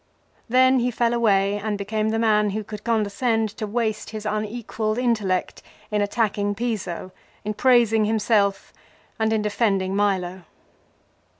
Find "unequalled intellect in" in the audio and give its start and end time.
4.25-6.01